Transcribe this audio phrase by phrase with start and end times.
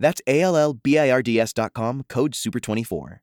[0.00, 3.18] That's A L L B I R D S.com, code SUPER24.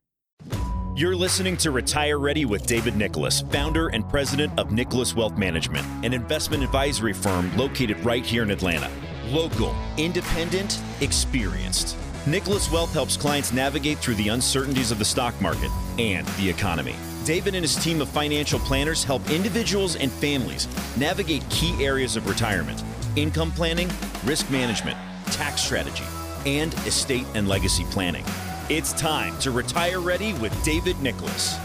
[0.96, 5.86] You're listening to Retire Ready with David Nicholas, founder and president of Nicholas Wealth Management,
[6.04, 8.90] an investment advisory firm located right here in Atlanta.
[9.26, 11.96] Local, independent, experienced.
[12.26, 16.96] Nicholas Wealth helps clients navigate through the uncertainties of the stock market and the economy.
[17.24, 22.28] David and his team of financial planners help individuals and families navigate key areas of
[22.28, 22.82] retirement,
[23.14, 23.88] income planning,
[24.24, 26.04] risk management, tax strategy,
[26.46, 28.24] and estate and legacy planning.
[28.68, 31.58] It's time to retire ready with David Nicholas.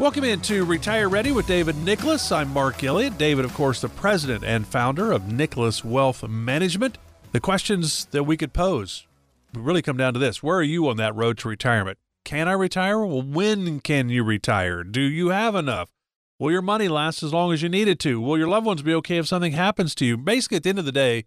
[0.00, 2.32] Welcome into Retire Ready with David Nicholas.
[2.32, 3.18] I'm Mark Elliott.
[3.18, 6.96] David, of course, the president and founder of Nicholas Wealth Management.
[7.32, 9.06] The questions that we could pose
[9.54, 11.98] really come down to this Where are you on that road to retirement?
[12.24, 13.04] Can I retire?
[13.04, 14.84] Well, when can you retire?
[14.84, 15.90] Do you have enough?
[16.40, 18.18] Will your money last as long as you need it to?
[18.18, 20.16] Will your loved ones be okay if something happens to you?
[20.16, 21.26] Basically, at the end of the day,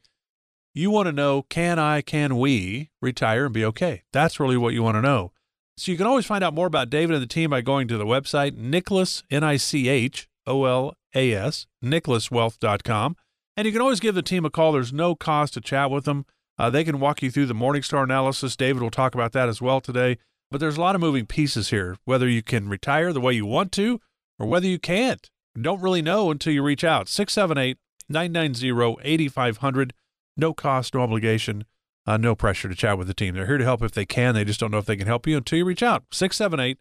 [0.74, 4.02] you want to know can I, can we retire and be okay?
[4.12, 5.32] That's really what you want to know.
[5.78, 7.98] So you can always find out more about David and the team by going to
[7.98, 13.16] the website Nicholas, N I C H O L A S, nicholaswealth.com.
[13.56, 14.72] And you can always give the team a call.
[14.72, 16.26] There's no cost to chat with them.
[16.58, 18.56] Uh, they can walk you through the Morningstar analysis.
[18.56, 20.18] David will talk about that as well today.
[20.50, 23.46] But there's a lot of moving pieces here, whether you can retire the way you
[23.46, 24.00] want to
[24.40, 25.30] or whether you can't.
[25.60, 27.08] Don't really know until you reach out.
[27.08, 27.78] 678
[28.10, 29.94] 990 8500.
[30.36, 31.66] No cost, no obligation.
[32.06, 33.34] Uh, no pressure to chat with the team.
[33.36, 34.36] They're here to help if they can.
[34.36, 36.04] They just don't know if they can help you until you reach out.
[36.12, 36.78] 678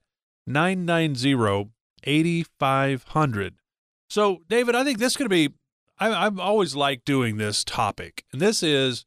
[0.46, 1.70] 990
[2.04, 3.54] 8500.
[4.08, 5.54] So, David, I think this is going to be,
[5.98, 8.24] I, I've always liked doing this topic.
[8.32, 9.06] And this is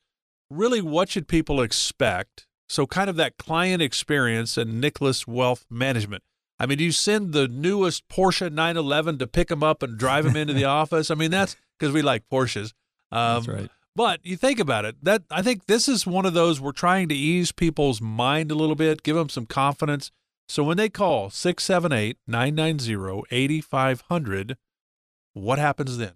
[0.49, 2.47] really what should people expect?
[2.69, 6.23] So, kind of that client experience and Nicholas Wealth Management.
[6.59, 10.23] I mean, do you send the newest Porsche 911 to pick them up and drive
[10.23, 11.11] them into the office?
[11.11, 12.73] I mean, that's because we like Porsches.
[13.11, 13.69] Um, that's right.
[13.95, 17.07] But you think about it, that I think this is one of those we're trying
[17.09, 20.11] to ease people's mind a little bit, give them some confidence.
[20.49, 24.57] So when they call 678 990 8500,
[25.33, 26.13] what happens then?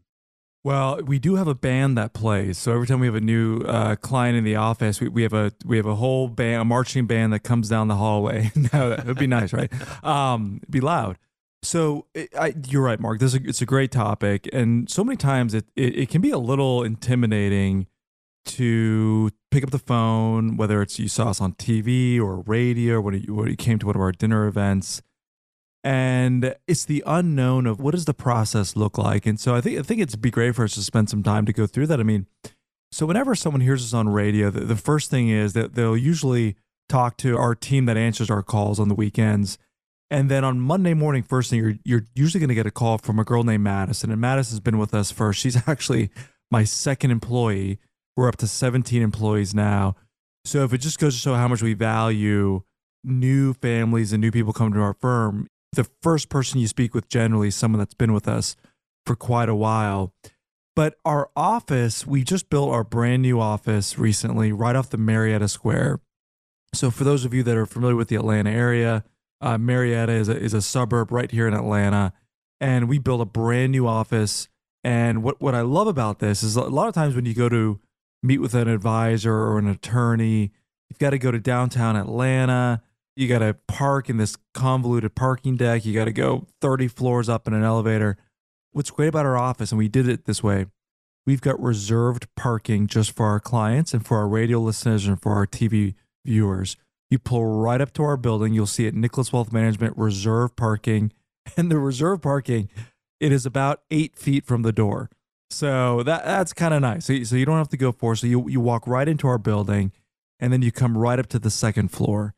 [0.69, 2.59] Well, we do have a band that plays.
[2.59, 5.33] So every time we have a new uh, client in the office, we, we have
[5.33, 8.51] a we have a whole band, a marching band that comes down the hallway.
[8.71, 9.73] no, would be nice, right?
[10.03, 11.17] Um, be loud.
[11.63, 12.05] So
[12.37, 13.19] I, you're right, Mark.
[13.19, 16.21] This is a, it's a great topic, and so many times it, it, it can
[16.21, 17.87] be a little intimidating
[18.45, 23.15] to pick up the phone, whether it's you saw us on TV or radio, when
[23.15, 25.01] you, when you came to one of our dinner events,
[25.83, 29.25] and it's the unknown of what does the process look like.
[29.25, 31.45] And so I think I think it'd be great for us to spend some time
[31.45, 31.99] to go through that.
[31.99, 32.27] I mean,
[32.91, 36.55] so whenever someone hears us on radio, the, the first thing is that they'll usually
[36.87, 39.57] talk to our team that answers our calls on the weekends
[40.11, 42.97] and then on Monday morning, first thing, you're, you're usually going to get a call
[42.97, 44.11] from a girl named Madison.
[44.11, 46.09] And Madison's been with us for, she's actually
[46.49, 47.79] my second employee.
[48.17, 49.95] We're up to 17 employees now.
[50.45, 52.63] So if it just goes to show how much we value
[53.03, 57.09] new families and new people coming to our firm, the first person you speak with
[57.09, 58.55] generally is someone that's been with us
[59.05, 60.13] for quite a while.
[60.75, 65.47] But our office, we just built our brand new office recently right off the Marietta
[65.47, 65.99] Square.
[66.73, 69.03] So for those of you that are familiar with the Atlanta area,
[69.41, 72.13] uh, Marietta is a, is a suburb right here in Atlanta,
[72.59, 74.47] and we built a brand new office.
[74.83, 77.49] And what, what I love about this is a lot of times when you go
[77.49, 77.79] to
[78.21, 80.51] meet with an advisor or an attorney,
[80.89, 82.81] you've got to go to downtown Atlanta.
[83.19, 85.83] You got to park in this convoluted parking deck.
[85.83, 88.15] You got to go 30 floors up in an elevator.
[88.71, 90.67] What's great about our office, and we did it this way,
[91.25, 95.33] we've got reserved parking just for our clients and for our radio listeners and for
[95.33, 96.77] our TV viewers.
[97.09, 98.53] You pull right up to our building.
[98.53, 101.11] You'll see it Nicholas Wealth Management reserve parking.
[101.57, 102.69] And the reserve parking,
[103.19, 105.09] it is about eight feet from the door.
[105.49, 107.05] So that that's kind of nice.
[107.05, 108.15] So, so you don't have to go for.
[108.15, 109.91] So you you walk right into our building,
[110.39, 112.35] and then you come right up to the second floor,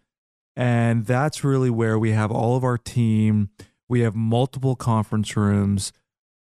[0.55, 3.49] and that's really where we have all of our team.
[3.87, 5.93] We have multiple conference rooms.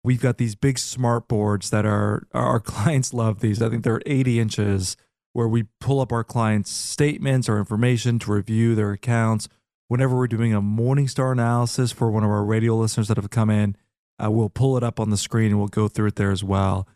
[0.03, 3.61] We've got these big smart boards that are our clients love these.
[3.61, 4.97] I think they're 80 inches
[5.33, 9.47] where we pull up our clients' statements or information to review their accounts.
[9.87, 13.49] Whenever we're doing a Morningstar analysis for one of our radio listeners that have come
[13.49, 13.75] in,
[14.23, 16.43] uh, we'll pull it up on the screen and we'll go through it there as
[16.43, 16.87] well.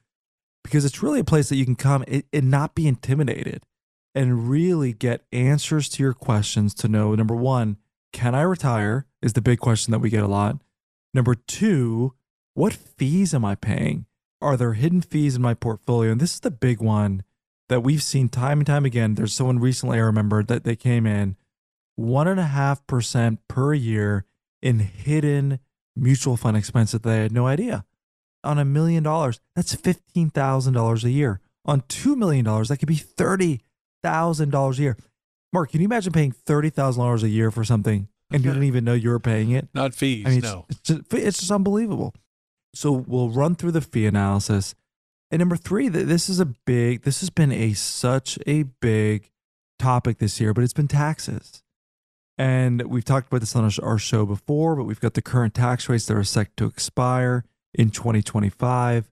[0.64, 3.64] Because it's really a place that you can come and, and not be intimidated.
[4.16, 7.78] And really get answers to your questions to know number one,
[8.14, 9.06] can I retire?
[9.22, 10.58] Is the big question that we get a lot.
[11.14, 12.14] Number two,
[12.54, 14.06] what fees am I paying?
[14.42, 16.12] Are there hidden fees in my portfolio?
[16.12, 17.24] And this is the big one
[17.68, 19.16] that we've seen time and time again.
[19.16, 21.36] There's someone recently I remember that they came in
[21.96, 24.26] one and a half percent per year
[24.62, 25.60] in hidden
[25.96, 27.86] mutual fund expenses that they had no idea.
[28.44, 31.42] On a million dollars, that's fifteen thousand dollars a year.
[31.66, 33.62] On two million dollars, that could be thirty
[34.06, 34.98] thousand dollars a year.
[35.52, 38.64] Mark, can you imagine paying thirty thousand dollars a year for something and you didn't
[38.72, 39.68] even know you were paying it?
[39.74, 40.66] Not fees, I mean, no.
[40.70, 42.14] it's, it's, just, it's just unbelievable.
[42.74, 44.76] So we'll run through the fee analysis.
[45.32, 49.32] And number three, th- this is a big, this has been a such a big
[49.80, 51.64] topic this year, but it's been taxes.
[52.38, 55.88] And we've talked about this on our show before, but we've got the current tax
[55.88, 59.10] rates that are set to expire in 2025.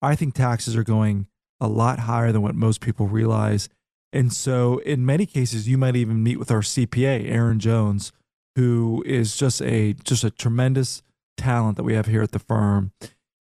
[0.00, 1.26] I think taxes are going
[1.60, 3.68] a lot higher than what most people realize.
[4.14, 8.12] And so, in many cases, you might even meet with our CPA, Aaron Jones,
[8.54, 11.02] who is just a just a tremendous
[11.36, 12.92] talent that we have here at the firm.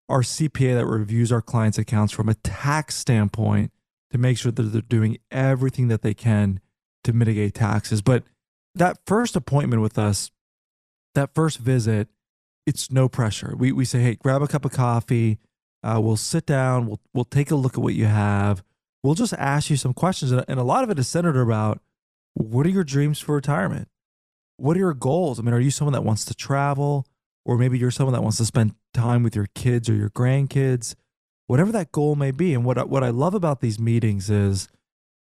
[0.08, 3.72] Our CPA that reviews our clients' accounts from a tax standpoint
[4.12, 6.60] to make sure that they're doing everything that they can
[7.06, 8.04] to mitigate taxes.
[8.04, 8.24] But
[8.76, 10.30] that first appointment with us,
[11.16, 12.08] that first visit,
[12.68, 13.56] it's no pressure.
[13.58, 15.40] We we say, hey, grab a cup of coffee.
[15.82, 16.86] Uh, we'll sit down.
[16.86, 18.64] We'll we'll take a look at what you have.
[19.04, 21.82] We'll just ask you some questions, and, a lot of it is centered about
[22.34, 23.88] what are your dreams for retirement.
[24.58, 25.40] What are your goals?
[25.40, 27.06] I mean, are you someone that wants to travel,
[27.46, 30.96] or maybe you're someone that wants to spend time with your kids or your grandkids,
[31.48, 32.54] whatever that goal may be.
[32.54, 34.68] And what what I love about these meetings is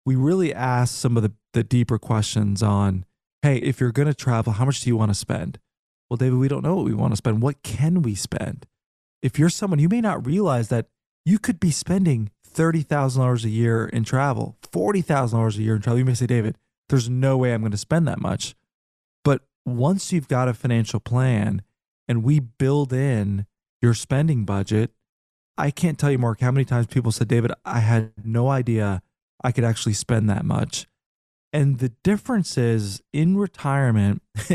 [0.04, 3.04] we really ask some of the the deeper questions on,
[3.42, 5.58] hey, if you're going to travel, how much do you want to spend?
[6.08, 7.42] Well, David, we don't know what we want to spend.
[7.42, 8.66] What can we spend?
[9.22, 10.86] If you're someone, you may not realize that
[11.24, 15.98] you could be spending $30,000 a year in travel, $40,000 a year in travel.
[15.98, 16.56] You may say, David,
[16.88, 18.54] there's no way I'm going to spend that much.
[19.24, 21.62] But once you've got a financial plan
[22.08, 23.46] and we build in
[23.80, 24.90] your spending budget,
[25.56, 29.02] I can't tell you, Mark, how many times people said, David, I had no idea
[29.42, 30.86] I could actually spend that much.
[31.52, 34.22] And the difference is in retirement,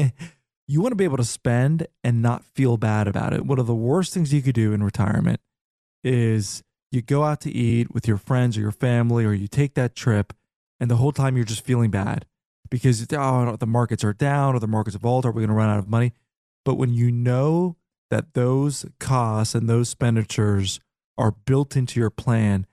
[0.68, 3.45] you want to be able to spend and not feel bad about it.
[3.45, 5.39] One of the worst things you could do in retirement
[6.03, 6.63] is
[6.95, 9.95] you go out to eat with your friends or your family, or you take that
[9.95, 10.33] trip,
[10.80, 12.25] and the whole time you're just feeling bad
[12.69, 15.56] because oh, the markets are down or the markets have altered, Are we're going to
[15.56, 16.13] run out of money.
[16.63, 17.77] But when you know
[18.09, 20.80] that those costs and those expenditures
[21.18, 22.65] are built into your plan,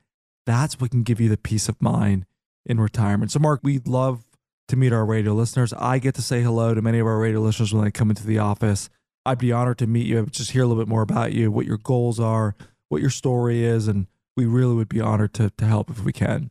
[0.47, 2.27] that's what can give you the peace of mind
[2.65, 3.31] in retirement.
[3.31, 4.25] So, Mark, we'd love
[4.69, 5.73] to meet our radio listeners.
[5.75, 8.27] I get to say hello to many of our radio listeners when they come into
[8.27, 8.89] the office.
[9.25, 11.67] I'd be honored to meet you, just hear a little bit more about you, what
[11.67, 12.57] your goals are,
[12.93, 14.06] what your story is, and
[14.37, 16.50] we really would be honored to, to help if we can.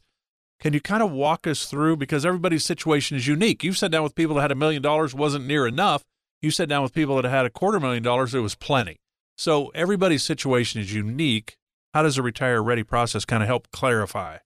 [0.60, 1.96] Can you kind of walk us through?
[1.96, 3.64] Because everybody's situation is unique.
[3.64, 6.04] You've sat down with people that had a million dollars, wasn't near enough.
[6.40, 8.98] You sat down with people that had a quarter million dollars, it was plenty.
[9.36, 11.56] So everybody's situation is unique.
[11.92, 14.38] How does a retire ready process kind of help clarify?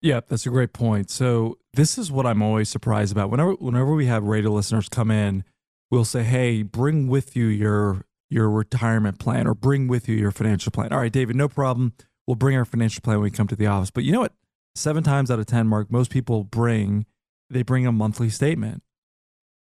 [0.00, 1.10] Yeah, that's a great point.
[1.10, 3.30] So this is what I'm always surprised about.
[3.30, 5.44] Whenever whenever we have radio listeners come in,
[5.90, 10.30] we'll say, "Hey, bring with you your your retirement plan or bring with you your
[10.30, 11.94] financial plan." All right, David, no problem.
[12.26, 13.90] We'll bring our financial plan when we come to the office.
[13.90, 14.34] But you know what?
[14.74, 17.06] 7 times out of 10, Mark, most people bring
[17.50, 18.82] they bring a monthly statement.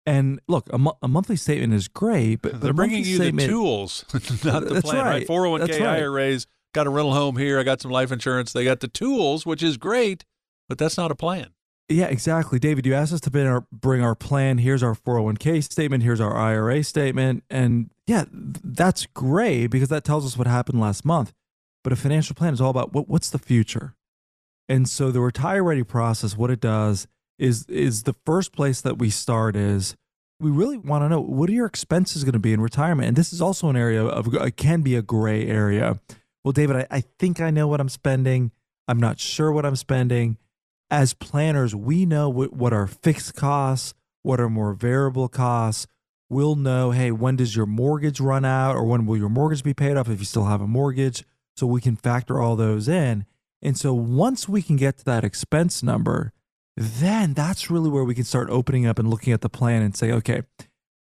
[0.06, 3.46] And look, a, mo- a monthly statement is great, but, They're a bringing you the
[3.46, 4.04] tools,
[4.44, 5.26] not the plan, right?
[5.26, 5.26] right.
[5.26, 6.02] 401k, That's right.
[6.02, 8.52] IRAs, got a rental home here, I got some life insurance.
[8.52, 10.24] They got the tools, which is great,
[10.68, 11.50] but that's not a plan.
[11.88, 12.58] Yeah, exactly.
[12.58, 14.58] David, you asked us to bring our, bring our plan.
[14.58, 16.02] Here's our 401k statement.
[16.02, 17.44] Here's our IRA statement.
[17.50, 21.32] And yeah, that's great because that tells us what happened last month.
[21.82, 23.94] But a financial plan is all about what, what's the future.
[24.66, 27.06] And so the retire ready process, what it does
[27.38, 29.96] is is the first place that we start is
[30.40, 33.08] we really want to know what are your expenses going to be in retirement.
[33.08, 36.00] And this is also an area of uh, can be a gray area.
[36.42, 38.50] Well, David, I, I think I know what I'm spending.
[38.86, 40.36] I'm not sure what I'm spending.
[40.90, 45.86] As planners, we know what, what our fixed costs, what are more variable costs.
[46.28, 49.74] We'll know, hey, when does your mortgage run out or when will your mortgage be
[49.74, 51.24] paid off if you still have a mortgage?
[51.56, 53.24] So we can factor all those in.
[53.62, 56.33] And so once we can get to that expense number,
[56.76, 59.96] then that's really where we can start opening up and looking at the plan and
[59.96, 60.42] say, okay,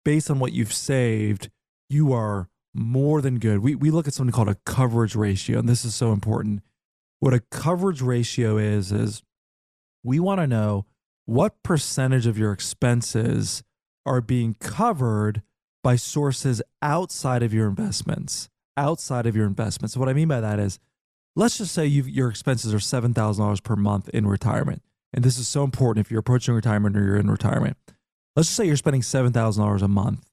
[0.05, 1.51] based on what you've saved,
[1.89, 3.61] you are more than good.
[3.61, 6.63] We, we look at something called a coverage ratio, and this is so important.
[7.21, 9.23] What a coverage ratio is, is
[10.03, 10.87] we want to know
[11.27, 13.63] what percentage of your expenses
[14.05, 15.43] are being covered
[15.85, 18.49] by sources outside of your investments.
[18.77, 19.95] Outside of your investments.
[19.95, 20.79] So what I mean by that is,
[21.37, 25.65] let's just say your expenses are $7,000 per month in retirement and this is so
[25.65, 27.77] important if you're approaching retirement or you're in retirement.
[28.37, 30.31] Let's just say you're spending $7,000 a month.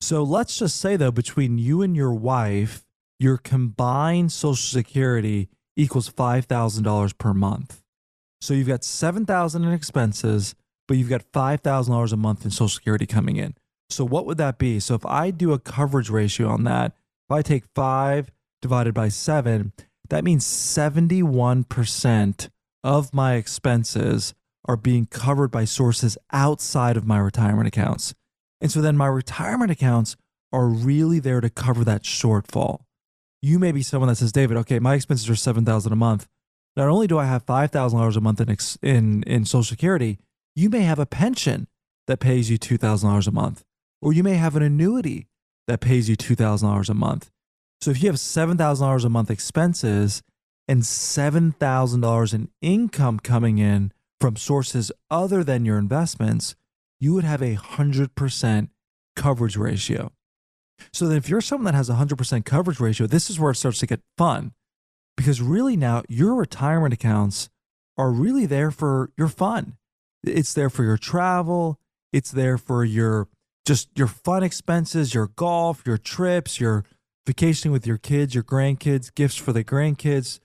[0.00, 2.84] So let's just say, though, between you and your wife,
[3.18, 7.82] your combined Social Security equals $5,000 per month.
[8.40, 10.54] So you've got $7,000 in expenses,
[10.86, 13.54] but you've got $5,000 a month in Social Security coming in.
[13.88, 14.80] So what would that be?
[14.80, 16.92] So if I do a coverage ratio on that,
[17.28, 18.30] if I take five
[18.60, 19.72] divided by seven,
[20.10, 22.48] that means 71%
[22.84, 24.34] of my expenses
[24.66, 28.14] are being covered by sources outside of my retirement accounts.
[28.60, 30.16] And so then my retirement accounts
[30.52, 32.82] are really there to cover that shortfall.
[33.42, 36.26] You may be someone that says, David, okay, my expenses are 7000 a month.
[36.76, 40.18] Not only do I have $5,000 a month in, in, in Social Security,
[40.54, 41.66] you may have a pension
[42.06, 43.64] that pays you $2,000 a month,
[44.00, 45.26] or you may have an annuity
[45.66, 47.30] that pays you $2,000 a month.
[47.80, 50.22] So if you have $7,000 a month expenses
[50.66, 56.54] and $7,000 in income coming in from sources other than your investments,
[56.98, 58.68] you would have a 100%
[59.16, 60.12] coverage ratio.
[60.92, 63.56] So then if you're someone that has a 100% coverage ratio, this is where it
[63.56, 64.52] starts to get fun
[65.16, 67.48] because really now your retirement accounts
[67.96, 69.76] are really there for your fun.
[70.22, 71.78] It's there for your travel,
[72.12, 73.28] it's there for your
[73.66, 76.84] just your fun expenses, your golf, your trips, your
[77.26, 80.38] vacationing with your kids, your grandkids, gifts for the grandkids,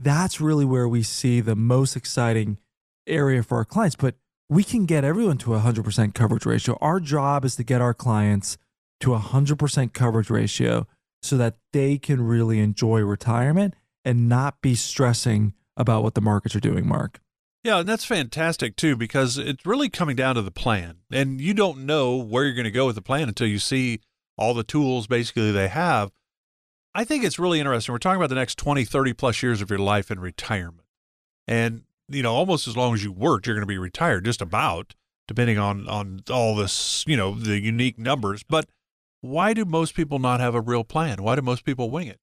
[0.00, 2.58] that's really where we see the most exciting
[3.06, 3.96] area for our clients.
[3.96, 4.16] But
[4.48, 6.76] we can get everyone to a 100% coverage ratio.
[6.80, 8.58] Our job is to get our clients
[9.00, 10.86] to a 100% coverage ratio
[11.22, 16.56] so that they can really enjoy retirement and not be stressing about what the markets
[16.56, 17.20] are doing, Mark.
[17.62, 20.96] Yeah, and that's fantastic too because it's really coming down to the plan.
[21.10, 24.00] And you don't know where you're going to go with the plan until you see
[24.38, 26.10] all the tools basically they have.
[26.94, 27.92] I think it's really interesting.
[27.92, 30.86] We're talking about the next 20, 30 plus years of your life in retirement.
[31.46, 34.42] And, you know, almost as long as you worked, you're going to be retired, just
[34.42, 34.94] about,
[35.28, 38.42] depending on, on all this, you know, the unique numbers.
[38.42, 38.66] But
[39.20, 41.22] why do most people not have a real plan?
[41.22, 42.18] Why do most people wing it?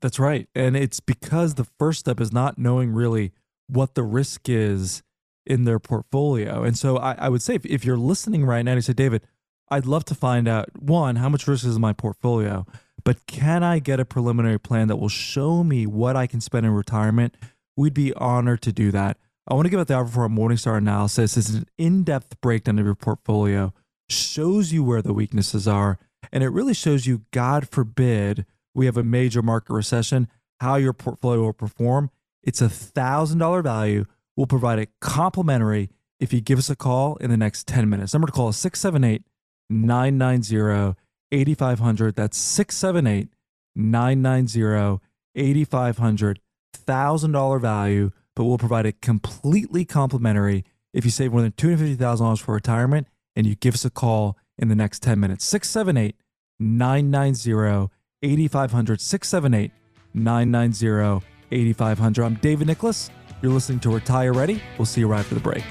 [0.00, 0.48] That's right.
[0.54, 3.32] And it's because the first step is not knowing really
[3.66, 5.02] what the risk is
[5.46, 6.62] in their portfolio.
[6.62, 9.22] And so I, I would say if, if you're listening right now you say, David,
[9.70, 12.66] I'd love to find out one, how much risk is in my portfolio?
[13.02, 16.66] But can I get a preliminary plan that will show me what I can spend
[16.66, 17.36] in retirement?
[17.76, 19.18] We'd be honored to do that.
[19.48, 21.36] I want to give out the offer for our Morningstar analysis.
[21.36, 23.74] It's an in depth breakdown of your portfolio,
[24.08, 25.98] shows you where the weaknesses are,
[26.32, 30.28] and it really shows you, God forbid, we have a major market recession,
[30.60, 32.10] how your portfolio will perform.
[32.42, 34.04] It's a $1,000 value.
[34.36, 38.14] We'll provide it complimentary if you give us a call in the next 10 minutes.
[38.14, 39.22] Number to call is 678
[39.68, 40.94] 990
[41.34, 42.14] 8500.
[42.14, 43.28] That's 678
[43.74, 45.00] 990
[45.34, 46.40] 8500.
[46.86, 52.54] $1,000 value, but we'll provide it completely complimentary if you save more than $250,000 for
[52.54, 55.44] retirement and you give us a call in the next 10 minutes.
[55.44, 56.16] 678
[56.58, 57.90] 990
[58.22, 59.00] 8500.
[59.00, 59.72] 678
[60.14, 62.24] 990 8500.
[62.24, 63.10] I'm David Nicholas.
[63.42, 64.62] You're listening to Retire Ready.
[64.78, 65.64] We'll see you right after the break.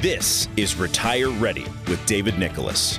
[0.00, 2.98] This is Retire Ready with David Nicholas.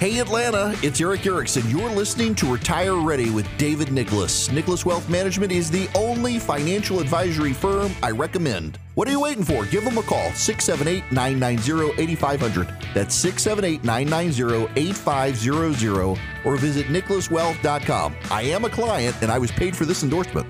[0.00, 1.62] Hey Atlanta, it's Erick Erickson.
[1.70, 4.50] You're listening to Retire Ready with David Nicholas.
[4.50, 8.78] Nicholas Wealth Management is the only financial advisory firm I recommend.
[8.96, 9.64] What are you waiting for?
[9.66, 12.68] Give them a call, 678 990 8500.
[12.92, 18.16] That's 678 990 8500, or visit nicholaswealth.com.
[18.30, 20.46] I am a client and I was paid for this endorsement.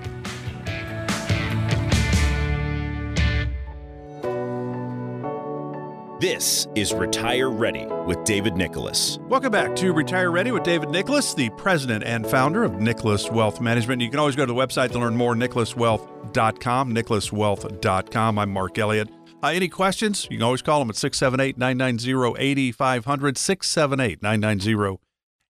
[6.25, 9.19] This is Retire Ready with David Nicholas.
[9.29, 13.61] Welcome back to Retire Ready with David Nicholas, the president and founder of Nicholas Wealth
[13.61, 14.01] Management.
[14.01, 18.39] You can always go to the website to learn more, nicholaswealth.com, nicholaswealth.com.
[18.39, 19.09] I'm Mark Elliott.
[19.43, 20.27] Uh, any questions?
[20.31, 24.99] You can always call them at 678 990 8500, 678 990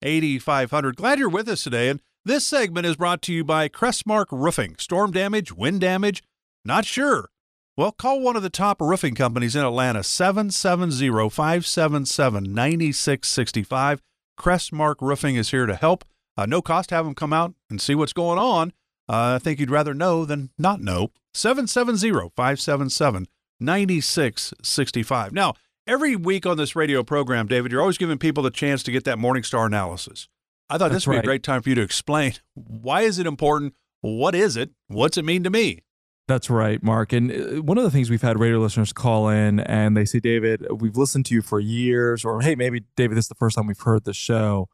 [0.01, 0.95] 8500.
[0.97, 1.87] Glad you're with us today.
[1.87, 4.75] And This segment is brought to you by Crestmark Roofing.
[4.77, 6.21] Storm damage, wind damage?
[6.65, 7.29] Not sure.
[7.77, 14.01] Well, call one of the top roofing companies in Atlanta, 770 577 9665.
[14.39, 16.05] Crestmark Roofing is here to help.
[16.37, 18.71] Uh, no cost, have them come out and see what's going on.
[19.09, 21.11] Uh, I think you'd rather know than not know.
[21.33, 23.27] 770 577
[23.59, 25.33] 9665.
[25.33, 25.53] Now,
[25.85, 29.03] every week on this radio program, David, you're always giving people the chance to get
[29.03, 30.29] that Morningstar analysis.
[30.69, 31.23] I thought That's this would right.
[31.23, 33.73] be a great time for you to explain why is it important?
[33.99, 34.69] What is it?
[34.87, 35.81] What's it mean to me?
[36.27, 37.13] That's right, Mark.
[37.13, 40.19] And uh, one of the things we've had radio listeners call in and they say,
[40.19, 43.55] David, we've listened to you for years, or hey, maybe David, this is the first
[43.55, 44.67] time we've heard the show.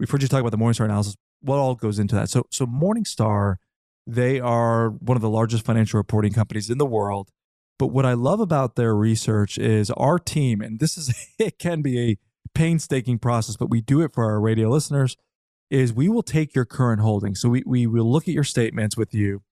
[0.00, 1.16] We've heard you talk about the Morningstar analysis.
[1.42, 2.30] What all goes into that?
[2.30, 3.56] So, so Morningstar,
[4.06, 7.30] they are one of the largest financial reporting companies in the world.
[7.78, 11.82] But what I love about their research is our team, and this is it can
[11.82, 12.16] be a
[12.54, 15.16] painstaking process, but we do it for our radio listeners.
[15.68, 17.40] Is we will take your current holdings.
[17.40, 19.42] So we we will look at your statements with you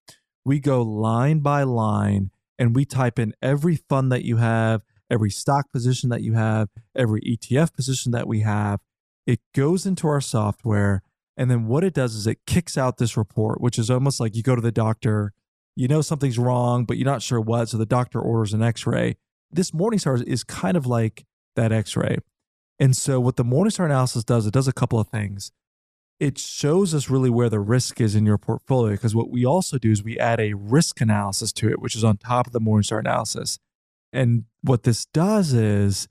[0.45, 5.31] we go line by line and we type in every fund that you have, every
[5.31, 8.81] stock position that you have, every ETF position that we have.
[9.27, 11.03] It goes into our software.
[11.37, 14.37] And then what it does is it kicks out this report, which is almost like
[14.37, 15.33] you go to the doctor,
[15.75, 17.69] you know something's wrong, but you're not sure what.
[17.69, 19.17] So the doctor orders an x ray.
[19.51, 21.25] This Morningstar is kind of like
[21.57, 22.19] that x ray.
[22.79, 25.53] And so what the Morningstar analysis does, it does a couple of things
[26.21, 29.79] it shows us really where the risk is in your portfolio because what we also
[29.79, 32.61] do is we add a risk analysis to it which is on top of the
[32.61, 33.59] morningstar analysis.
[34.13, 36.09] And what this does is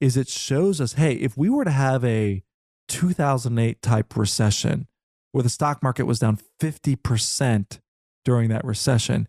[0.00, 2.42] is it shows us hey if we were to have a
[2.88, 4.86] 2008 type recession
[5.32, 7.80] where the stock market was down 50%
[8.24, 9.26] during that recession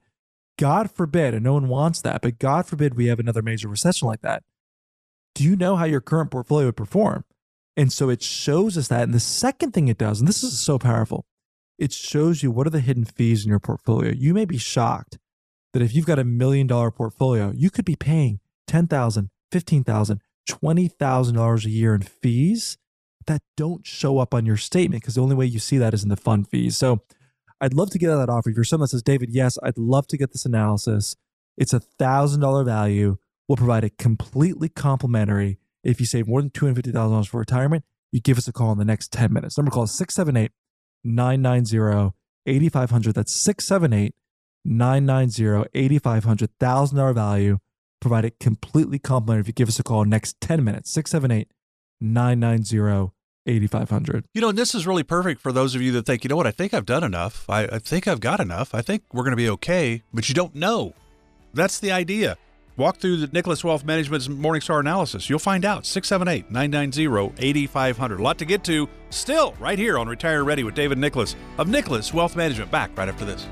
[0.59, 4.07] god forbid and no one wants that but god forbid we have another major recession
[4.07, 4.43] like that.
[5.33, 7.23] Do you know how your current portfolio would perform
[7.77, 9.03] and so it shows us that.
[9.03, 11.25] And the second thing it does, and this is so powerful,
[11.77, 14.11] it shows you what are the hidden fees in your portfolio.
[14.11, 15.19] You may be shocked
[15.73, 20.19] that if you've got a million dollar portfolio, you could be paying $10,000, $15,000,
[20.49, 22.77] $20,000 a year in fees
[23.27, 26.01] that don't show up on your statement because the only way you see that is
[26.01, 26.75] in the fund fees.
[26.77, 27.01] So
[27.61, 28.49] I'd love to get that offer.
[28.49, 31.15] If you're someone that says, David, yes, I'd love to get this analysis.
[31.57, 33.17] It's a $1,000 value.
[33.47, 35.59] We'll provide it completely complimentary.
[35.87, 38.83] If you save more than $250,000 for retirement, you give us a call in the
[38.83, 39.57] next 10 minutes.
[39.57, 40.51] Number call is 678
[41.05, 42.13] 990
[42.45, 43.15] 8500.
[43.15, 44.13] That's 678
[44.65, 46.49] 990 8500.
[46.59, 47.59] $1,000 value.
[48.01, 50.91] provided completely complimentary if you give us a call next 10 minutes.
[50.91, 51.47] 678
[52.01, 53.13] 990
[53.45, 54.25] 8500.
[54.33, 56.35] You know, and this is really perfect for those of you that think, you know
[56.35, 57.49] what, I think I've done enough.
[57.49, 58.75] I, I think I've got enough.
[58.75, 60.93] I think we're going to be okay, but you don't know.
[61.53, 62.37] That's the idea.
[62.77, 65.31] Walk through the Nicholas Wealth Management's Morningstar analysis.
[65.31, 65.83] You'll find out.
[65.85, 68.19] 678 990 8500.
[68.19, 71.67] A lot to get to still right here on Retire Ready with David Nicholas of
[71.67, 72.69] Nicholas Wealth Management.
[72.69, 73.47] Back right after this.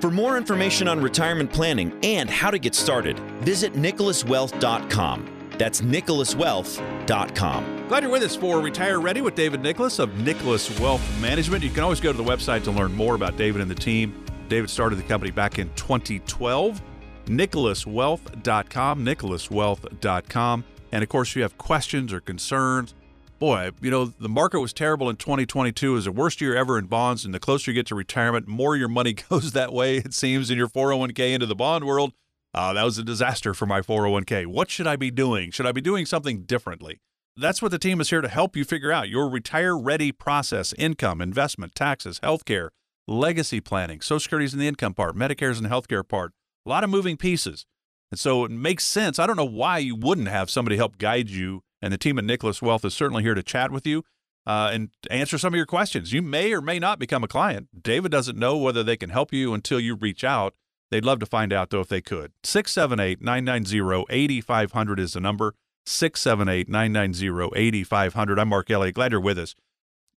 [0.00, 5.36] For more information on retirement planning and how to get started, visit nicholaswealth.com.
[5.58, 7.86] That's nicholaswealth.com.
[7.88, 11.64] Glad you're with us for Retire Ready with David Nicholas of Nicholas Wealth Management.
[11.64, 14.14] You can always go to the website to learn more about David and the team.
[14.50, 16.82] David started the company back in 2012.
[17.26, 20.64] NicholasWealth.com, NicholasWealth.com.
[20.92, 22.94] And of course, if you have questions or concerns,
[23.38, 25.92] boy, you know, the market was terrible in 2022.
[25.92, 27.24] It was the worst year ever in bonds.
[27.24, 30.50] And the closer you get to retirement, more your money goes that way, it seems,
[30.50, 32.12] in your 401k into the bond world.
[32.52, 34.46] Uh, that was a disaster for my 401k.
[34.46, 35.52] What should I be doing?
[35.52, 36.98] Should I be doing something differently?
[37.36, 40.74] That's what the team is here to help you figure out your retire ready process
[40.76, 42.70] income, investment, taxes, healthcare,
[43.10, 46.32] legacy planning, Social Security's in the income part, Medicare's in the healthcare part.
[46.64, 47.66] A lot of moving pieces.
[48.10, 49.18] And so it makes sense.
[49.18, 51.62] I don't know why you wouldn't have somebody help guide you.
[51.82, 54.04] And the team at Nicholas Wealth is certainly here to chat with you
[54.46, 56.12] uh, and answer some of your questions.
[56.12, 57.68] You may or may not become a client.
[57.82, 60.54] David doesn't know whether they can help you until you reach out.
[60.90, 62.32] They'd love to find out, though, if they could.
[62.42, 65.54] 678 990 8500 is the number.
[65.86, 68.38] 678 990 8500.
[68.38, 68.96] I'm Mark Elliott.
[68.96, 69.54] Glad you're with us.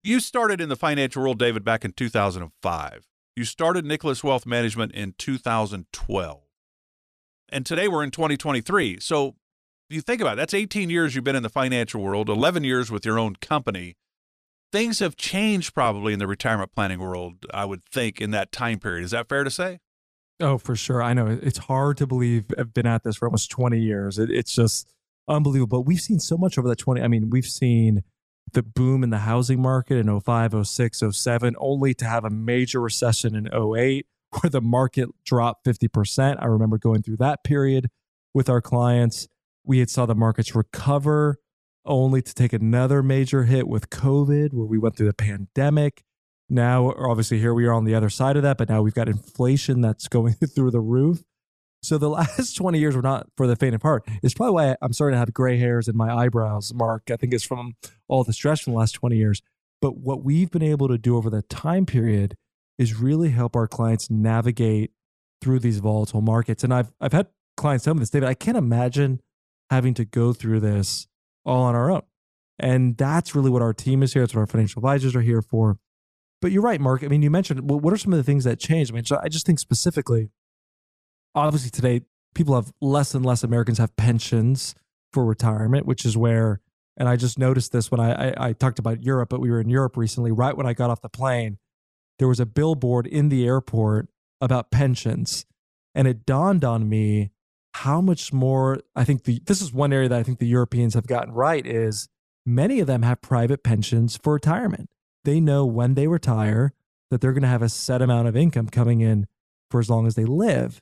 [0.05, 3.07] You started in the financial world, David, back in 2005.
[3.37, 6.41] You started Nicholas Wealth Management in 2012.
[7.47, 8.99] And today we're in 2023.
[8.99, 9.35] So
[9.89, 12.91] you think about it, that's 18 years you've been in the financial world, 11 years
[12.91, 13.95] with your own company.
[14.73, 18.79] Things have changed probably in the retirement planning world, I would think, in that time
[18.79, 19.05] period.
[19.05, 19.79] Is that fair to say?
[20.41, 21.01] Oh, for sure.
[21.01, 24.19] I know it's hard to believe I've been at this for almost 20 years.
[24.19, 24.93] It, it's just
[25.29, 25.77] unbelievable.
[25.77, 27.01] But we've seen so much over that 20.
[27.01, 28.03] I mean, we've seen
[28.51, 32.79] the boom in the housing market in 05, 06, 07, only to have a major
[32.81, 34.05] recession in 08
[34.41, 36.37] where the market dropped 50%.
[36.41, 37.89] I remember going through that period
[38.33, 39.27] with our clients.
[39.63, 41.37] We had saw the markets recover
[41.85, 46.03] only to take another major hit with COVID, where we went through the pandemic.
[46.49, 49.09] Now, obviously, here we are on the other side of that, but now we've got
[49.09, 51.23] inflation that's going through the roof.
[51.83, 54.07] So the last 20 years were not for the faint of heart.
[54.23, 57.11] It's probably why I'm starting to have gray hairs in my eyebrows, Mark.
[57.11, 57.75] I think it's from
[58.07, 59.41] all the stress from the last 20 years.
[59.81, 62.35] But what we've been able to do over that time period
[62.77, 64.91] is really help our clients navigate
[65.41, 66.63] through these volatile markets.
[66.63, 69.19] And I've I've had clients tell me this, David, I can't imagine
[69.69, 71.07] having to go through this
[71.45, 72.03] all on our own.
[72.59, 74.21] And that's really what our team is here.
[74.21, 75.77] That's what our financial advisors are here for.
[76.41, 77.03] But you're right, Mark.
[77.03, 78.91] I mean, you mentioned what are some of the things that changed?
[78.91, 80.29] I mean, so I just think specifically,
[81.35, 82.01] obviously today
[82.33, 84.75] people have less and less Americans have pensions
[85.11, 86.59] for retirement, which is where,
[86.97, 89.61] and I just noticed this when I, I, I talked about Europe, but we were
[89.61, 90.31] in Europe recently.
[90.31, 91.57] Right when I got off the plane,
[92.19, 94.09] there was a billboard in the airport
[94.41, 95.45] about pensions,
[95.95, 97.31] and it dawned on me
[97.75, 100.93] how much more I think the this is one area that I think the Europeans
[100.93, 102.07] have gotten right is
[102.45, 104.89] many of them have private pensions for retirement.
[105.23, 106.73] They know when they retire
[107.09, 109.27] that they're going to have a set amount of income coming in
[109.71, 110.81] for as long as they live.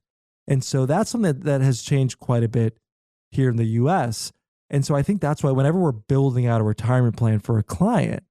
[0.52, 2.78] And so that's something that, that has changed quite a bit
[3.32, 4.34] here in the US.
[4.70, 7.64] And so I think that's why whenever we're building out a retirement plan for a
[7.64, 8.24] client,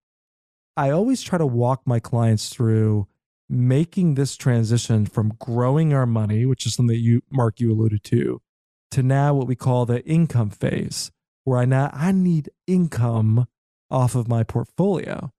[0.76, 3.08] I always try to walk my clients through
[3.48, 8.04] making this transition from growing our money, which is something that you, Mark, you alluded
[8.04, 8.42] to,
[8.90, 11.10] to now what we call the income phase,
[11.44, 13.46] where I now I need income
[13.90, 15.32] off of my portfolio.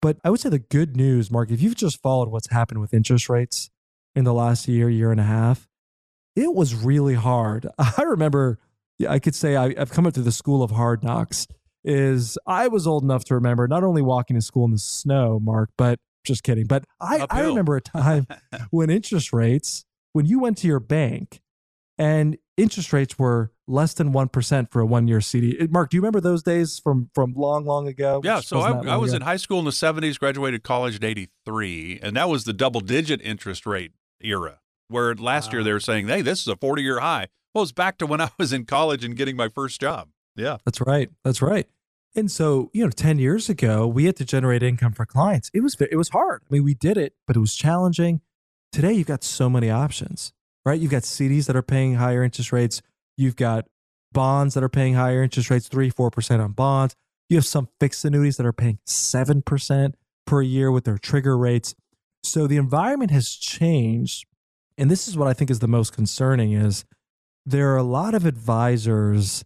[0.00, 2.94] But I would say the good news, Mark, if you've just followed what's happened with
[2.94, 3.70] interest rates
[4.14, 5.66] in the last year, year and a half,
[6.36, 7.66] it was really hard.
[7.78, 8.58] I remember,
[9.08, 11.48] I could say I, have come up through the school of hard knocks.
[11.88, 15.38] Is I was old enough to remember not only walking to school in the snow,
[15.38, 16.66] Mark, but just kidding.
[16.66, 18.26] But I, I remember a time
[18.70, 21.40] when interest rates, when you went to your bank
[21.96, 25.56] and interest rates were less than 1% for a one year CD.
[25.60, 28.20] Eh, Mark, do you remember those days from, from long, long ago?
[28.24, 28.40] Yeah.
[28.40, 29.16] So I, I was ago?
[29.16, 32.80] in high school in the 70s, graduated college in 83, and that was the double
[32.80, 35.58] digit interest rate era where last wow.
[35.58, 37.28] year they were saying, hey, this is a 40 year high.
[37.54, 40.08] Well, it's back to when I was in college and getting my first job.
[40.34, 40.58] Yeah.
[40.64, 41.10] That's right.
[41.24, 41.66] That's right.
[42.14, 45.50] And so, you know, 10 years ago, we had to generate income for clients.
[45.52, 46.42] It was it was hard.
[46.48, 48.22] I mean, we did it, but it was challenging.
[48.72, 50.32] Today, you've got so many options
[50.66, 50.80] right?
[50.80, 52.82] You've got CDs that are paying higher interest rates.
[53.16, 53.66] You've got
[54.12, 56.96] bonds that are paying higher interest rates, three, 4% on bonds.
[57.30, 59.94] You have some fixed annuities that are paying 7%
[60.26, 61.74] per year with their trigger rates.
[62.24, 64.26] So the environment has changed.
[64.78, 66.84] And this is what I think is the most concerning is
[67.44, 69.44] there are a lot of advisors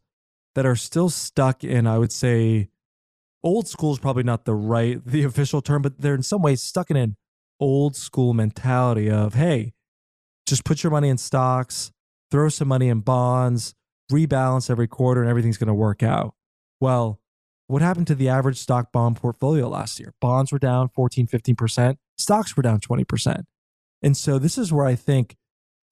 [0.55, 2.69] that are still stuck in, I would say,
[3.43, 6.63] old school is probably not the right, the official term, but they're in some ways
[6.63, 7.17] stuck in an
[7.61, 9.73] old school mentality of, hey,
[10.47, 11.93] just put your money in stocks,
[12.31, 13.75] throw some money in bonds,
[14.11, 16.35] rebalance every quarter, and everything's going to work out.
[16.81, 17.21] Well,
[17.67, 20.13] what happened to the average stock bond portfolio last year?
[20.21, 23.45] Bonds were down 14, 15%, stocks were down 20%.
[24.03, 25.37] And so this is where I think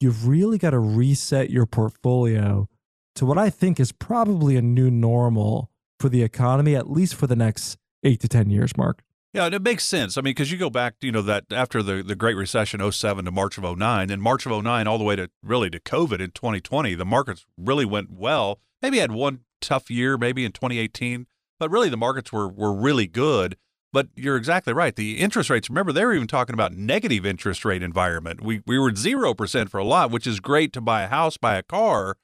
[0.01, 2.69] you've really got to reset your portfolio
[3.17, 7.27] to what I think is probably a new normal for the economy, at least for
[7.27, 9.03] the next eight to 10 years, Mark.
[9.35, 10.17] Yeah, and it makes sense.
[10.17, 13.27] I mean, because you go back, you know, that after the, the Great Recession, 07
[13.27, 16.21] to March of 09, then March of 09 all the way to really to COVID
[16.21, 18.61] in 2020, the markets really went well.
[18.81, 21.27] Maybe had one tough year, maybe in 2018,
[21.59, 23.57] but really the markets were, were really good.
[23.93, 24.95] But you're exactly right.
[24.95, 28.43] The interest rates, remember, they were even talking about negative interest rate environment.
[28.43, 31.57] We, we were 0% for a lot, which is great to buy a house, buy
[31.57, 32.17] a car,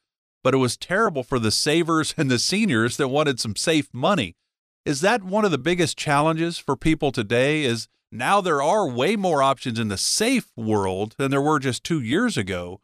[0.43, 4.37] but it was terrible for the savers and the seniors that wanted some safe money.
[4.85, 7.65] Is that one of the biggest challenges for people today?
[7.65, 11.83] Is now there are way more options in the safe world than there were just
[11.83, 12.81] two years ago.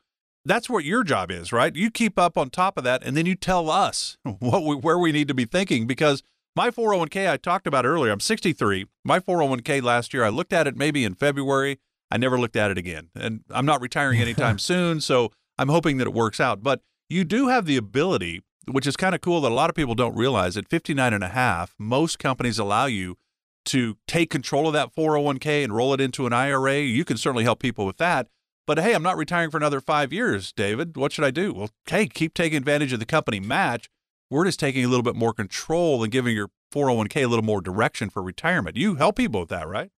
[0.46, 1.76] That's what your job is, right?
[1.76, 4.98] You keep up on top of that, and then you tell us what we, where
[4.98, 5.86] we need to be thinking.
[5.86, 6.22] Because
[6.56, 8.86] my 401k I talked about earlier, I'm 63.
[9.04, 11.78] My 401k last year, I looked at it maybe in February.
[12.10, 15.98] I never looked at it again, and I'm not retiring anytime soon, so I'm hoping
[15.98, 16.62] that it works out.
[16.62, 19.76] But you do have the ability which is kind of cool that a lot of
[19.76, 23.16] people don't realize at 59 and a half most companies allow you
[23.64, 27.44] to take control of that 401k and roll it into an IRA you can certainly
[27.44, 28.28] help people with that
[28.66, 31.70] but hey I'm not retiring for another 5 years David what should I do well
[31.86, 33.88] hey keep taking advantage of the company match
[34.30, 37.60] we're just taking a little bit more control and giving your 401k a little more
[37.60, 39.90] direction for retirement you help people with that right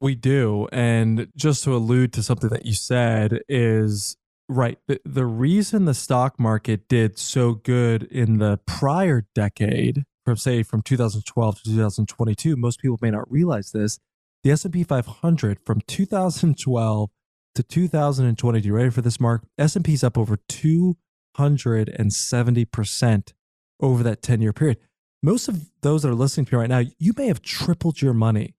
[0.00, 4.16] we do and just to allude to something that you said is
[4.48, 4.78] Right.
[4.86, 10.62] The, the reason the stock market did so good in the prior decade, from say
[10.62, 13.98] from 2012 to 2022, most people may not realize this.
[14.42, 17.10] The S&P 500 from 2012
[17.54, 19.44] to 2022, ready for this mark?
[19.56, 23.32] S&P's up over 270%
[23.80, 24.78] over that 10-year period.
[25.22, 28.14] most of those that are listening to me right now, you may have tripled your
[28.14, 28.54] money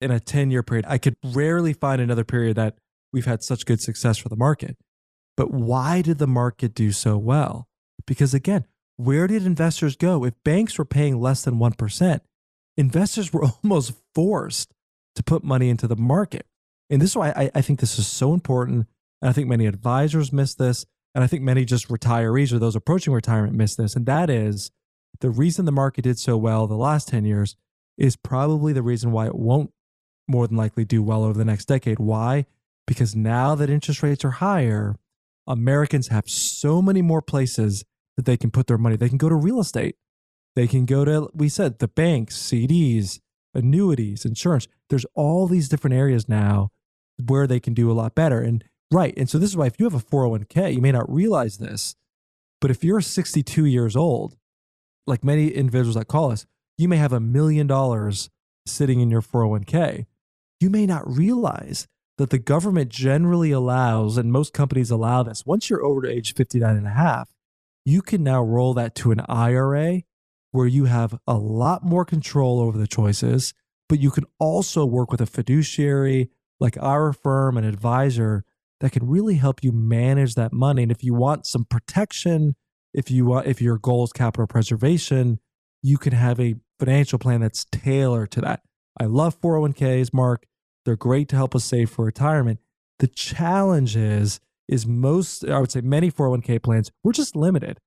[0.00, 0.84] in a 10 year period.
[0.88, 2.76] I could rarely find another period that
[3.12, 4.76] we've had such good success for the market.
[5.36, 7.68] But why did the market do so well?
[8.06, 10.24] Because again, where did investors go?
[10.24, 12.20] If banks were paying less than 1%,
[12.76, 14.72] investors were almost forced
[15.16, 16.46] to put money into the market.
[16.90, 18.86] And this is why I, I think this is so important.
[19.22, 20.84] And I think many advisors miss this.
[21.14, 23.94] And I think many just retirees or those approaching retirement miss this.
[23.94, 24.70] And that is
[25.20, 27.56] the reason the market did so well the last 10 years
[27.96, 29.70] is probably the reason why it won't
[30.26, 31.98] more than likely do well over the next decade.
[31.98, 32.46] Why?
[32.86, 34.96] Because now that interest rates are higher,
[35.46, 37.84] Americans have so many more places
[38.16, 38.96] that they can put their money.
[38.96, 39.96] They can go to real estate.
[40.56, 43.20] They can go to, we said, the banks, CDs,
[43.54, 44.68] annuities, insurance.
[44.88, 46.70] There's all these different areas now
[47.24, 48.40] where they can do a lot better.
[48.40, 48.64] And
[48.94, 49.14] right.
[49.16, 51.96] And so this is why if you have a 401k, you may not realize this,
[52.60, 54.36] but if you're 62 years old,
[55.06, 56.46] like many individuals that call us,
[56.78, 58.30] you may have a million dollars
[58.66, 60.06] sitting in your 401k.
[60.60, 65.68] You may not realize that the government generally allows, and most companies allow this, once
[65.68, 67.34] you're over to age 59 and a half,
[67.84, 70.02] you can now roll that to an IRA
[70.52, 73.52] where you have a lot more control over the choices,
[73.88, 76.30] but you can also work with a fiduciary
[76.60, 78.44] like our firm, an advisor
[78.84, 80.82] that can really help you manage that money.
[80.82, 82.54] And if you want some protection,
[82.92, 85.40] if you want, if your goal is capital preservation,
[85.82, 88.60] you can have a financial plan that's tailored to that.
[89.00, 90.44] I love 401ks, Mark.
[90.84, 92.60] They're great to help us save for retirement.
[92.98, 97.78] The challenge is, is most, I would say many 401k plans, we're just limited.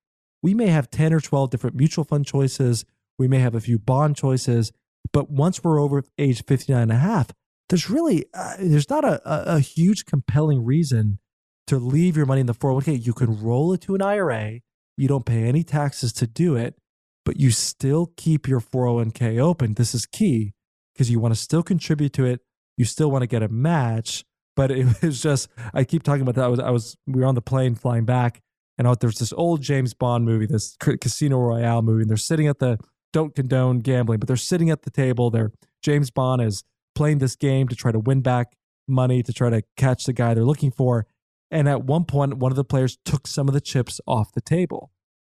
[0.42, 2.86] We may have 10 or 12 different mutual fund choices.
[3.20, 4.72] We may have a few bond choices.
[5.14, 7.28] But once we're over age 59 and a half,
[7.70, 11.20] there's really, uh, there's not a, a, a huge compelling reason
[11.68, 13.06] to leave your money in the 401k.
[13.06, 14.60] You can roll it to an IRA.
[14.96, 16.76] You don't pay any taxes to do it,
[17.26, 19.74] but you still keep your 401k open.
[19.74, 20.54] This is key
[20.94, 22.42] because you want to still contribute to it
[22.78, 24.24] you still want to get a match.
[24.56, 26.46] But it was just, I keep talking about that.
[26.46, 28.40] I was, I was, we were on the plane flying back,
[28.78, 32.60] and there's this old James Bond movie, this Casino Royale movie, and they're sitting at
[32.60, 32.78] the,
[33.12, 35.30] don't condone gambling, but they're sitting at the table.
[35.30, 35.52] They're,
[35.82, 36.64] James Bond is
[36.98, 38.58] playing this game to try to win back
[38.88, 41.06] money, to try to catch the guy they're looking for.
[41.52, 44.42] And at one point, one of the players took some of the chips off the
[44.42, 44.92] table.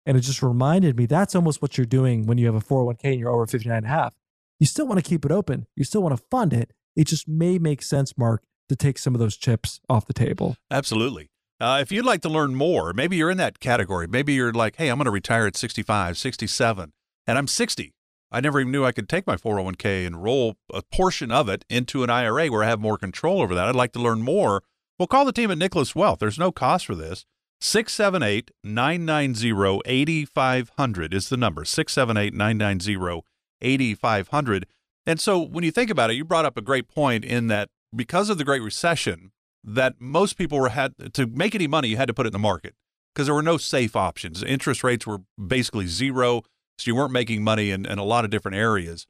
[0.06, 2.98] And it just reminded me that's almost what you're doing when you have a 401k
[3.02, 4.14] and you're over 59 and a half.
[4.60, 5.66] You still want to keep it open.
[5.74, 9.14] You still want to fund it, it just may make sense, Mark, to take some
[9.14, 10.56] of those chips off the table.
[10.70, 11.28] Absolutely.
[11.60, 14.06] Uh, if you'd like to learn more, maybe you're in that category.
[14.06, 16.92] Maybe you're like, hey, I'm going to retire at 65, 67,
[17.26, 17.94] and I'm 60.
[18.30, 21.64] I never even knew I could take my 401k and roll a portion of it
[21.70, 23.66] into an IRA where I have more control over that.
[23.66, 24.62] I'd like to learn more.
[24.98, 26.18] Well, call the team at Nicholas Wealth.
[26.18, 27.24] There's no cost for this.
[27.60, 31.64] 678 990 8500 is the number.
[31.64, 33.22] 678 990
[33.60, 34.66] 8500.
[35.06, 37.70] And so when you think about it, you brought up a great point in that
[37.94, 39.32] because of the Great Recession,
[39.64, 42.32] that most people were had to make any money, you had to put it in
[42.32, 42.74] the market
[43.14, 44.42] because there were no safe options.
[44.42, 46.42] Interest rates were basically zero,
[46.78, 49.06] so you weren't making money in, in a lot of different areas.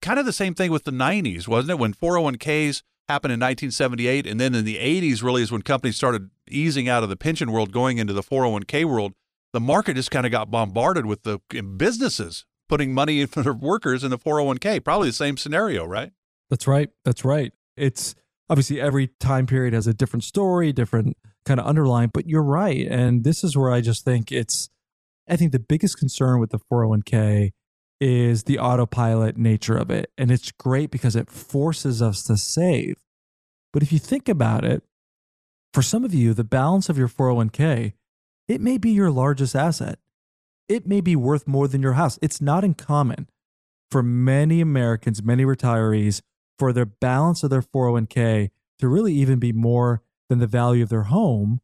[0.00, 1.78] Kind of the same thing with the 90s, wasn't it?
[1.78, 6.30] When 401ks happened in 1978, and then in the 80s, really is when companies started
[6.48, 9.12] easing out of the pension world, going into the 401k world.
[9.52, 11.38] The market just kind of got bombarded with the
[11.76, 13.28] businesses putting money in
[13.60, 14.82] workers in the 401k.
[14.82, 16.10] Probably the same scenario, right?
[16.48, 16.88] That's right.
[17.04, 17.52] That's right.
[17.76, 18.14] It's
[18.48, 22.86] obviously every time period has a different story, different kind of underline, but you're right.
[22.88, 24.70] And this is where I just think it's,
[25.28, 27.52] I think the biggest concern with the 401k
[28.00, 30.10] is the autopilot nature of it.
[30.18, 32.96] And it's great because it forces us to save.
[33.72, 34.82] But if you think about it,
[35.72, 37.92] for some of you, the balance of your 401k,
[38.48, 39.98] it may be your largest asset
[40.72, 42.18] it may be worth more than your house.
[42.22, 43.28] It's not uncommon
[43.90, 46.22] for many Americans, many retirees,
[46.58, 50.88] for their balance of their 401k to really even be more than the value of
[50.88, 51.60] their home,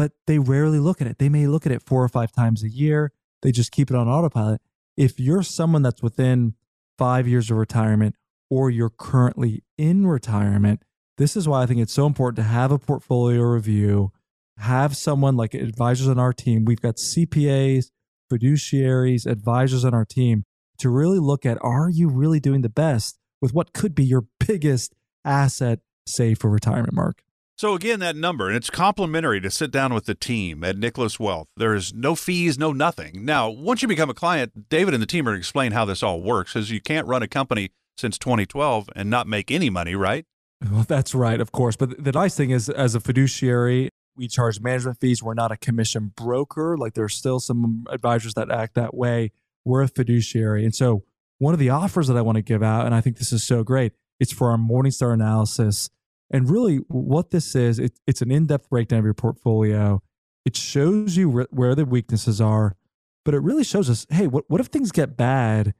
[0.00, 1.18] but they rarely look at it.
[1.18, 3.12] They may look at it four or five times a year.
[3.42, 4.62] They just keep it on autopilot.
[4.96, 6.54] If you're someone that's within
[6.96, 8.16] five years of retirement
[8.48, 10.84] or you're currently in retirement,
[11.18, 14.10] this is why I think it's so important to have a portfolio review,
[14.56, 16.64] have someone like advisors on our team.
[16.64, 17.90] We've got CPAs,
[18.32, 20.44] fiduciaries, advisors on our team
[20.78, 24.24] to really look at are you really doing the best with what could be your
[24.46, 24.94] biggest
[25.26, 27.22] asset save for retirement, Mark?
[27.60, 31.20] So again, that number, and it's complimentary to sit down with the team at Nicholas
[31.20, 31.48] Wealth.
[31.58, 33.22] There's no fees, no nothing.
[33.22, 35.84] Now, once you become a client, David and the team are going to explain how
[35.84, 39.68] this all works, because you can't run a company since 2012 and not make any
[39.68, 40.24] money, right?
[40.72, 41.76] Well, that's right, of course.
[41.76, 45.22] But the nice thing is, as a fiduciary, we charge management fees.
[45.22, 46.78] We're not a commission broker.
[46.78, 49.32] Like there's still some advisors that act that way.
[49.66, 50.64] we're a fiduciary.
[50.64, 51.02] And so
[51.36, 53.44] one of the offers that I want to give out, and I think this is
[53.44, 55.90] so great, it's for our Morningstar analysis.
[56.30, 60.02] And really, what this is, it, it's an in depth breakdown of your portfolio.
[60.44, 62.76] It shows you where, where the weaknesses are,
[63.24, 65.74] but it really shows us hey, what, what if things get bad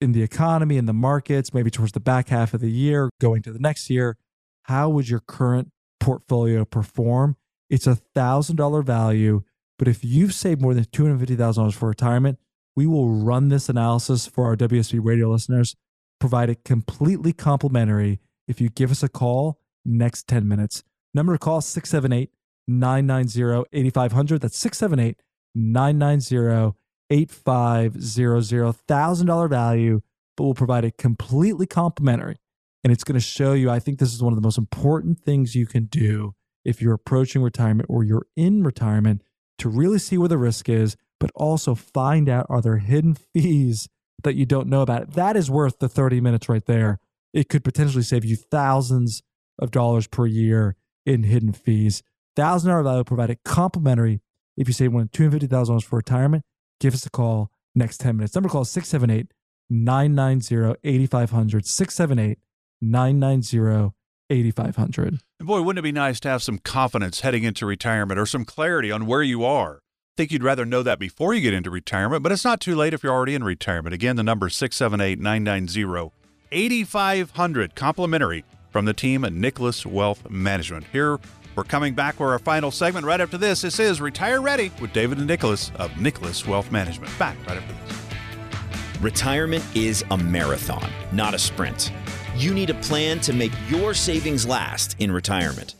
[0.00, 3.42] in the economy, in the markets, maybe towards the back half of the year, going
[3.42, 4.16] to the next year?
[4.64, 7.36] How would your current portfolio perform?
[7.68, 9.42] It's a $1,000 value.
[9.78, 12.38] But if you've saved more than $250,000 for retirement,
[12.74, 15.74] we will run this analysis for our WSB radio listeners,
[16.18, 20.82] provide it completely complimentary if you give us a call next 10 minutes.
[21.14, 22.30] Number to call 678
[22.68, 24.40] 990 8500.
[24.40, 25.22] That's 678
[25.54, 26.76] 990
[27.10, 28.76] 8500.
[28.86, 30.00] $1,000 value,
[30.36, 32.36] but we'll provide it completely complimentary.
[32.84, 35.18] And it's going to show you, I think this is one of the most important
[35.18, 39.22] things you can do if you're approaching retirement or you're in retirement
[39.58, 43.88] to really see where the risk is, but also find out are there hidden fees
[44.22, 45.12] that you don't know about.
[45.12, 46.98] That is worth the 30 minutes right there.
[47.32, 49.22] It could potentially save you thousands
[49.58, 52.02] of dollars per year in hidden fees.
[52.34, 54.20] Thousand dollar value provided complimentary.
[54.56, 56.44] If you save than two hundred fifty thousand dollars for retirement,
[56.80, 58.34] give us a call next ten minutes.
[58.34, 59.32] Number call 678
[59.70, 61.66] 990 8500.
[61.66, 62.38] 678
[62.80, 63.94] 990
[64.28, 65.20] 8500.
[65.38, 68.44] And boy, wouldn't it be nice to have some confidence heading into retirement or some
[68.44, 69.80] clarity on where you are?
[70.16, 72.94] Think you'd rather know that before you get into retirement, but it's not too late
[72.94, 73.94] if you're already in retirement.
[73.94, 76.12] Again, the number is 678 990
[76.52, 78.44] 8500, complimentary
[78.76, 80.84] from the team at Nicholas Wealth Management.
[80.92, 81.18] Here,
[81.54, 83.62] we're coming back for our final segment right after this.
[83.62, 87.10] This is Retire Ready with David and Nicholas of Nicholas Wealth Management.
[87.18, 89.00] Back right after this.
[89.00, 91.90] Retirement is a marathon, not a sprint.
[92.36, 95.76] You need a plan to make your savings last in retirement.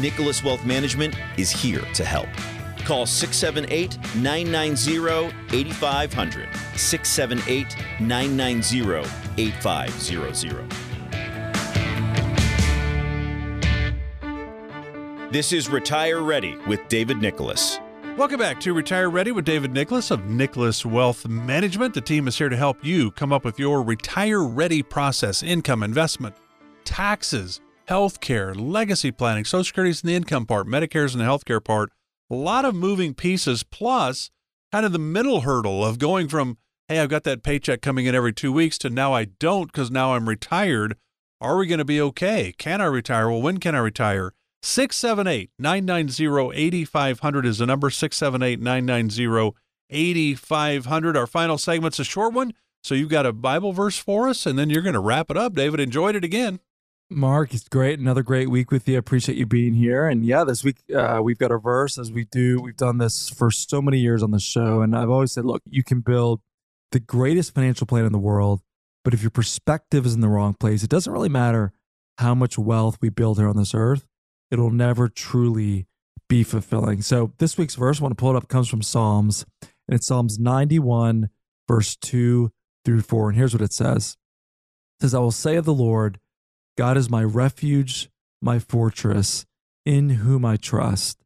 [0.00, 2.28] Nicholas Wealth Management is here to help.
[2.86, 6.48] Call 678 990 8500.
[6.74, 10.89] 678 990 8500.
[15.32, 17.78] This is Retire Ready with David Nicholas.
[18.16, 21.94] Welcome back to Retire Ready with David Nicholas of Nicholas Wealth Management.
[21.94, 25.84] The team is here to help you come up with your retire ready process income,
[25.84, 26.34] investment,
[26.84, 31.92] taxes, healthcare, legacy planning, Social Security's in the income part, Medicare's in the healthcare part.
[32.28, 34.32] A lot of moving pieces, plus
[34.72, 38.16] kind of the middle hurdle of going from, hey, I've got that paycheck coming in
[38.16, 40.96] every two weeks to now I don't because now I'm retired.
[41.40, 42.52] Are we going to be okay?
[42.58, 43.30] Can I retire?
[43.30, 44.32] Well, when can I retire?
[44.62, 49.56] 678 990 8500 is the number 678 990
[49.90, 51.16] 8500.
[51.16, 52.52] Our final segment's a short one.
[52.82, 55.36] So you've got a Bible verse for us, and then you're going to wrap it
[55.36, 55.54] up.
[55.54, 56.60] David, enjoyed it again.
[57.10, 57.98] Mark, it's great.
[57.98, 58.96] Another great week with you.
[58.96, 60.06] Appreciate you being here.
[60.06, 62.60] And yeah, this week uh, we've got a verse as we do.
[62.62, 64.80] We've done this for so many years on the show.
[64.80, 66.40] And I've always said, look, you can build
[66.92, 68.60] the greatest financial plan in the world,
[69.04, 71.72] but if your perspective is in the wrong place, it doesn't really matter
[72.18, 74.06] how much wealth we build here on this earth
[74.50, 75.86] it'll never truly
[76.28, 77.02] be fulfilling.
[77.02, 80.06] So this week's verse, I want to pull it up, comes from Psalms, and it's
[80.06, 81.28] Psalms 91,
[81.68, 82.52] verse 2
[82.84, 83.30] through 4.
[83.30, 84.16] And here's what it says
[84.98, 86.18] It says, I will say of the Lord,
[86.78, 88.08] God is my refuge,
[88.40, 89.44] my fortress,
[89.84, 91.18] in whom I trust.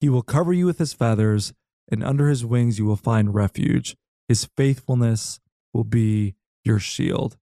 [0.00, 1.52] He will cover you with his feathers,
[1.90, 3.96] and under his wings you will find refuge.
[4.28, 5.40] His faithfulness
[5.72, 7.36] will be your shield.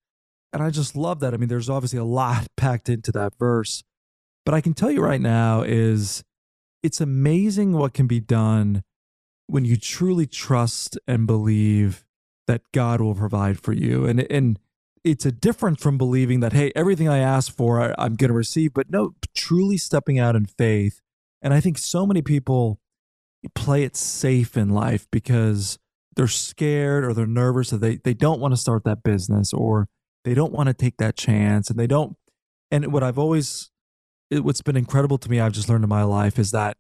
[0.53, 1.35] And I just love that.
[1.35, 3.83] I mean, there's obviously a lot packed into that verse.
[4.49, 6.25] But I can tell you right now is
[6.83, 8.83] it's amazing what can be done
[9.47, 12.07] when you truly trust and believe
[12.47, 14.07] that God will provide for you.
[14.07, 14.59] And and
[15.05, 18.35] it's a difference from believing that hey, everything I ask for I, I'm going to
[18.35, 21.03] receive, but no, truly stepping out in faith.
[21.43, 22.81] And I think so many people
[23.55, 25.79] play it safe in life because
[26.17, 29.89] they're scared or they're nervous or they they don't want to start that business or
[30.25, 32.17] they don't want to take that chance and they don't
[32.71, 33.71] and what I've always
[34.31, 36.77] it, what's been incredible to me, I've just learned in my life, is that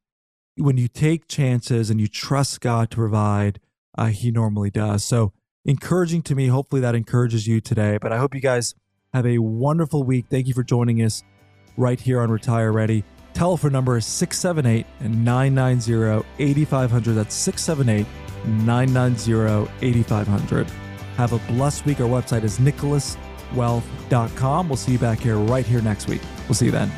[0.56, 3.60] when you take chances and you trust God to provide,
[3.96, 5.04] uh, He normally does.
[5.04, 5.32] So,
[5.64, 6.48] encouraging to me.
[6.48, 7.98] Hopefully, that encourages you today.
[8.00, 8.74] But I hope you guys
[9.12, 10.26] have a wonderful week.
[10.30, 11.22] Thank you for joining us
[11.76, 13.04] right here on Retire Ready.
[13.34, 17.14] Telephone number is 678 990 8500.
[17.14, 18.06] That's 678
[18.64, 20.70] 990 8500.
[21.16, 22.00] Have a blessed week.
[22.00, 24.68] Our website is nicholaswealth.com.
[24.68, 26.20] We'll see you back here right here next week.
[26.48, 26.90] We'll see you then.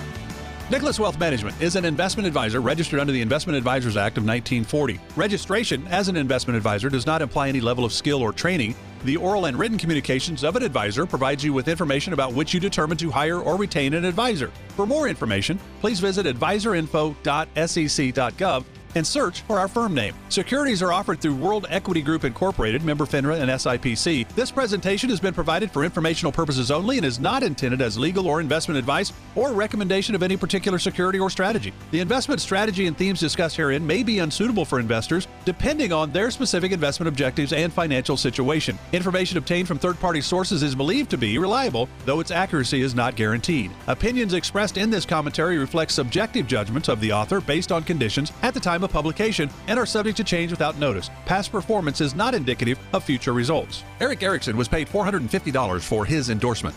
[0.71, 5.01] Nicholas Wealth Management is an investment advisor registered under the Investment Advisors Act of 1940.
[5.17, 8.77] Registration as an investment advisor does not imply any level of skill or training.
[9.05, 12.61] The oral and written communications of an advisor provides you with information about which you
[12.61, 14.53] determine to hire or retain an advisor.
[14.77, 18.65] For more information, please visit advisorinfo.sec.gov
[18.95, 20.15] and search for our firm name.
[20.29, 24.29] Securities are offered through World Equity Group Incorporated, member FINRA and SIPC.
[24.35, 28.27] This presentation has been provided for informational purposes only and is not intended as legal
[28.27, 31.73] or investment advice or recommendation of any particular security or strategy.
[31.91, 36.31] The investment strategy and themes discussed herein may be unsuitable for investors depending on their
[36.31, 38.79] specific investment objectives and financial situation.
[38.93, 42.95] Information obtained from third party sources is believed to be reliable, though its accuracy is
[42.95, 43.71] not guaranteed.
[43.87, 48.55] Opinions expressed in this commentary reflect subjective judgments of the author based on conditions at
[48.55, 51.11] the time of publication and are subject to change without notice.
[51.27, 53.85] Past performance is not indicative of future results.
[54.01, 56.75] Erick Erickson was paid $450 for his endorsement.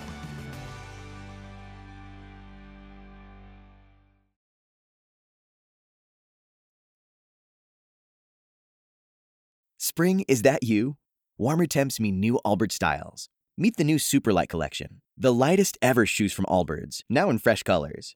[9.96, 10.98] Spring, is that you?
[11.38, 13.30] Warmer temps mean new Allbirds styles.
[13.56, 18.16] Meet the new Superlight collection, the lightest ever shoes from Allbirds, now in fresh colors.